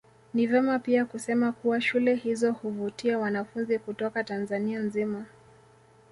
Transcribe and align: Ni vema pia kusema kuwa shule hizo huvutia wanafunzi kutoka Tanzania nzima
Ni 0.33 0.47
vema 0.47 0.79
pia 0.79 1.05
kusema 1.05 1.51
kuwa 1.51 1.81
shule 1.81 2.15
hizo 2.15 2.51
huvutia 2.51 3.19
wanafunzi 3.19 3.79
kutoka 3.79 4.23
Tanzania 4.23 4.79
nzima 4.79 5.25